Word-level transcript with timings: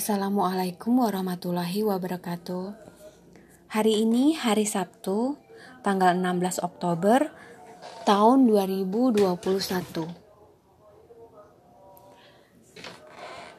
Assalamualaikum 0.00 1.04
warahmatullahi 1.04 1.84
wabarakatuh. 1.84 2.72
Hari 3.68 4.00
ini 4.00 4.32
hari 4.32 4.64
Sabtu, 4.64 5.36
tanggal 5.84 6.16
16 6.16 6.64
Oktober 6.64 7.28
tahun 8.08 8.48
2021. 8.48 9.28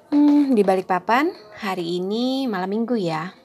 Hmm, 0.10 0.58
di 0.58 0.66
balik 0.66 0.90
papan, 0.90 1.30
hari 1.62 2.02
ini 2.02 2.50
malam 2.50 2.74
minggu 2.74 2.98
ya. 2.98 3.38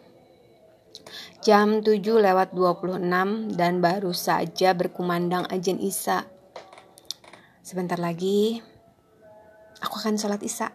Jam 1.45 1.85
7 1.85 2.01
lewat 2.01 2.57
26 2.57 3.61
dan 3.61 3.85
baru 3.85 4.17
saja 4.17 4.73
berkumandang 4.73 5.45
ajen 5.53 5.77
Isa. 5.85 6.25
Sebentar 7.61 8.01
lagi 8.01 8.65
aku 9.85 10.01
akan 10.01 10.17
sholat 10.17 10.41
Isa. 10.41 10.73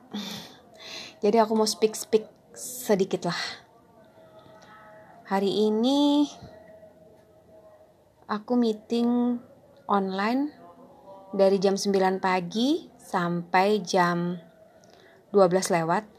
Jadi 1.22 1.38
aku 1.38 1.54
mau 1.54 1.70
speak-speak 1.70 2.26
sedikit 2.58 3.30
lah. 3.30 3.42
Hari 5.30 5.70
ini 5.70 6.26
aku 8.26 8.58
meeting 8.58 9.38
online 9.86 10.50
dari 11.30 11.62
jam 11.62 11.78
9 11.78 12.18
pagi 12.18 12.90
sampai 12.98 13.86
jam 13.86 14.34
12 15.30 15.78
lewat. 15.78 16.10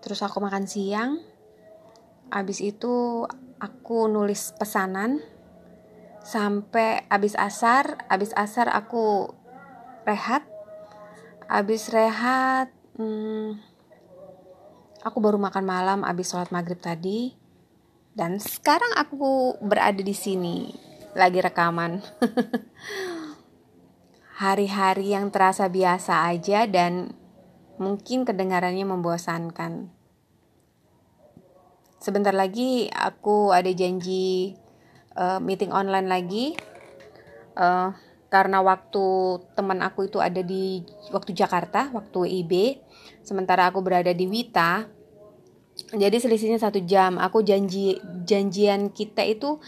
Terus 0.00 0.20
aku 0.24 0.40
makan 0.40 0.64
siang. 0.64 1.20
Habis 2.32 2.64
itu 2.64 3.28
aku 3.60 4.08
nulis 4.08 4.56
pesanan 4.56 5.20
sampai 6.24 7.04
habis 7.12 7.36
asar, 7.36 8.00
habis 8.08 8.32
asar 8.32 8.72
aku 8.72 9.28
rehat 10.08 10.51
Abis 11.52 11.92
rehat, 11.92 12.72
hmm, 12.96 13.60
aku 15.04 15.20
baru 15.20 15.36
makan 15.36 15.68
malam 15.68 16.00
abis 16.00 16.32
sholat 16.32 16.48
maghrib 16.48 16.80
tadi. 16.80 17.36
Dan 18.16 18.40
sekarang 18.40 18.96
aku 18.96 19.60
berada 19.60 20.00
di 20.00 20.16
sini, 20.16 20.72
lagi 21.12 21.44
rekaman. 21.44 22.00
Hari-hari 24.40 25.12
yang 25.12 25.28
terasa 25.28 25.68
biasa 25.68 26.24
aja 26.32 26.64
dan 26.64 27.12
mungkin 27.76 28.24
kedengarannya 28.24 28.88
membosankan. 28.88 29.92
Sebentar 32.00 32.32
lagi 32.32 32.88
aku 32.88 33.52
ada 33.52 33.68
janji 33.76 34.56
uh, 35.20 35.36
meeting 35.36 35.68
online 35.68 36.08
lagi. 36.08 36.56
Uh, 37.52 37.92
karena 38.32 38.64
waktu 38.64 39.04
teman 39.52 39.84
aku 39.84 40.08
itu 40.08 40.16
ada 40.16 40.40
di 40.40 40.80
waktu 41.12 41.36
Jakarta, 41.36 41.92
waktu 41.92 42.16
WIB, 42.16 42.80
sementara 43.20 43.68
aku 43.68 43.84
berada 43.84 44.08
di 44.16 44.24
Wita. 44.24 44.88
Jadi 45.92 46.16
selisihnya 46.16 46.56
satu 46.56 46.80
jam. 46.80 47.20
Aku 47.20 47.44
janji 47.44 48.00
janjian 48.24 48.88
kita 48.88 49.20
itu 49.28 49.60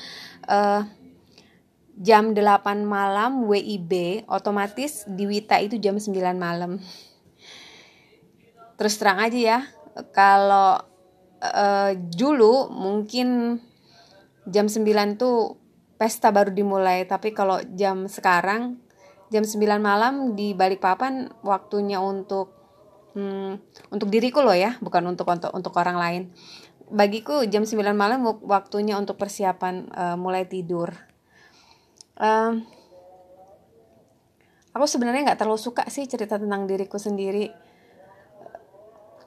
uh, 0.48 0.80
jam 2.00 2.32
8 2.32 2.40
malam 2.88 3.44
WIB, 3.44 4.24
otomatis 4.32 5.04
di 5.12 5.28
Wita 5.28 5.60
itu 5.60 5.76
jam 5.76 6.00
9 6.00 6.16
malam. 6.32 6.80
Terus 8.80 8.96
terang 8.96 9.20
aja 9.20 9.36
ya, 9.36 9.58
kalau 10.16 10.80
uh, 11.44 11.92
dulu 12.16 12.72
mungkin 12.72 13.60
jam 14.48 14.72
9 14.72 15.20
tuh 15.20 15.63
pesta 16.04 16.28
baru 16.28 16.52
dimulai 16.52 17.08
tapi 17.08 17.32
kalau 17.32 17.64
jam 17.72 18.04
sekarang 18.04 18.76
jam 19.32 19.40
9 19.40 19.56
malam 19.80 20.36
di 20.36 20.52
balik 20.52 20.84
papan 20.84 21.32
waktunya 21.40 21.96
untuk 21.96 22.52
hmm, 23.16 23.56
untuk 23.88 24.12
diriku 24.12 24.44
loh 24.44 24.52
ya 24.52 24.76
bukan 24.84 25.00
untuk 25.08 25.24
untuk 25.32 25.48
untuk 25.56 25.72
orang 25.80 25.96
lain. 25.96 26.22
Bagiku 26.92 27.48
jam 27.48 27.64
9 27.64 27.80
malam 27.96 28.20
waktunya 28.44 29.00
untuk 29.00 29.16
persiapan 29.16 29.88
uh, 29.96 30.16
mulai 30.20 30.44
tidur. 30.44 30.92
Um, 32.20 32.68
aku 34.76 34.84
sebenarnya 34.84 35.32
nggak 35.32 35.40
terlalu 35.40 35.56
suka 35.56 35.88
sih 35.88 36.04
cerita 36.04 36.36
tentang 36.36 36.68
diriku 36.68 37.00
sendiri. 37.00 37.48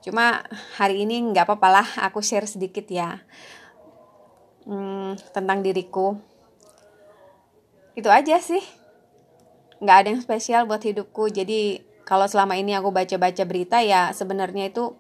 Cuma 0.05 0.45
hari 0.77 1.09
ini 1.09 1.25
nggak 1.33 1.49
apa-apa 1.49 1.69
lah 1.73 1.87
aku 2.05 2.21
share 2.21 2.45
sedikit 2.45 2.85
ya 2.85 3.17
hmm, 4.69 5.33
tentang 5.33 5.65
diriku 5.65 6.36
itu 7.97 8.09
aja 8.13 8.37
sih. 8.37 8.61
Nggak 9.81 9.97
ada 9.97 10.07
yang 10.13 10.21
spesial 10.21 10.69
buat 10.69 10.85
hidupku. 10.85 11.33
Jadi 11.33 11.81
kalau 12.05 12.29
selama 12.29 12.53
ini 12.53 12.77
aku 12.77 12.93
baca-baca 12.93 13.41
berita 13.49 13.81
ya 13.81 14.13
sebenarnya 14.13 14.69
itu 14.69 14.93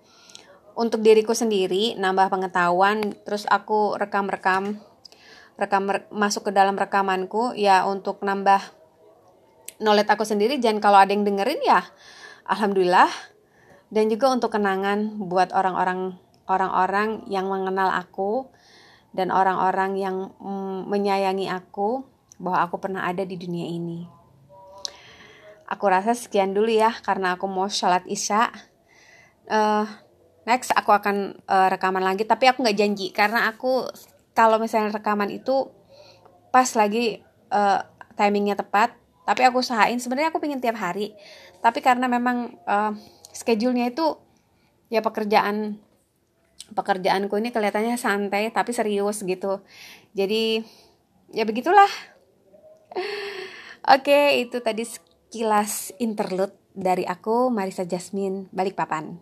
untuk 0.73 1.05
diriku 1.05 1.37
sendiri 1.37 1.97
nambah 1.97 2.29
pengetahuan 2.29 3.17
terus 3.25 3.49
aku 3.49 3.97
rekam-rekam 3.97 4.77
rekam 5.57 5.89
masuk 6.13 6.49
ke 6.49 6.51
dalam 6.53 6.77
rekamanku 6.77 7.57
ya 7.57 7.85
untuk 7.85 8.21
nambah 8.25 8.59
knowledge 9.77 10.09
aku 10.09 10.25
sendiri. 10.25 10.57
Dan 10.57 10.81
kalau 10.81 10.97
ada 10.97 11.13
yang 11.13 11.21
dengerin 11.21 11.61
ya 11.61 11.85
alhamdulillah. 12.49 13.09
Dan 13.87 14.11
juga 14.11 14.33
untuk 14.33 14.51
kenangan 14.51 15.15
buat 15.31 15.55
orang-orang 15.55 16.19
orang-orang 16.49 17.23
yang 17.31 17.47
mengenal 17.47 17.87
aku 17.87 18.51
dan 19.15 19.31
orang-orang 19.31 19.95
yang 19.95 20.35
mm, 20.43 20.91
menyayangi 20.91 21.47
aku 21.47 22.03
bahwa 22.37 22.65
aku 22.65 22.77
pernah 22.77 23.05
ada 23.05 23.25
di 23.25 23.35
dunia 23.37 23.65
ini. 23.69 24.05
Aku 25.67 25.85
rasa 25.91 26.15
sekian 26.15 26.55
dulu 26.55 26.71
ya 26.71 26.95
karena 27.03 27.35
aku 27.35 27.45
mau 27.49 27.67
sholat 27.67 28.07
isya. 28.07 28.49
Uh, 29.47 29.83
next 30.47 30.71
aku 30.71 30.95
akan 30.95 31.35
uh, 31.43 31.67
rekaman 31.67 31.99
lagi 31.99 32.23
tapi 32.23 32.47
aku 32.47 32.63
nggak 32.63 32.79
janji 32.79 33.11
karena 33.11 33.51
aku 33.51 33.83
kalau 34.31 34.55
misalnya 34.63 34.95
rekaman 34.95 35.27
itu 35.27 35.67
pas 36.55 36.71
lagi 36.71 37.19
uh, 37.51 37.83
timingnya 38.15 38.55
tepat 38.55 38.95
tapi 39.27 39.43
aku 39.43 39.59
usahain 39.59 39.99
sebenarnya 39.99 40.31
aku 40.31 40.39
pengen 40.39 40.63
tiap 40.63 40.79
hari 40.79 41.11
tapi 41.59 41.83
karena 41.83 42.07
memang 42.07 42.55
uh, 42.63 42.95
schedule-nya 43.35 43.91
itu 43.91 44.15
ya 44.87 45.03
pekerjaan 45.03 45.83
pekerjaanku 46.71 47.35
ini 47.35 47.51
kelihatannya 47.51 47.99
santai 47.99 48.47
tapi 48.55 48.71
serius 48.71 49.27
gitu 49.27 49.59
jadi 50.15 50.63
ya 51.35 51.43
begitulah 51.43 51.91
Oke, 53.87 54.41
itu 54.43 54.59
tadi 54.59 54.83
sekilas 54.83 55.95
interlude 55.97 56.55
dari 56.75 57.07
aku 57.07 57.49
Marisa 57.49 57.87
Jasmine 57.87 58.51
Balikpapan. 58.51 59.17